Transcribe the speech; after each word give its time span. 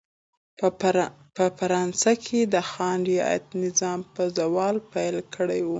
په 1.37 1.45
فرانسه 1.59 2.11
کې 2.25 2.39
د 2.53 2.55
خان 2.69 2.99
رعیت 3.09 3.45
نظام 3.63 3.99
په 4.13 4.23
زوال 4.37 4.75
پیل 4.93 5.15
کړی 5.35 5.61
و. 5.63 5.69